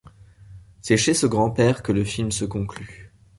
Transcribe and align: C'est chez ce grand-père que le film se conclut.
C'est 0.81 0.97
chez 0.97 1.13
ce 1.13 1.27
grand-père 1.27 1.83
que 1.83 1.91
le 1.91 2.03
film 2.03 2.31
se 2.31 2.43
conclut. 2.45 3.13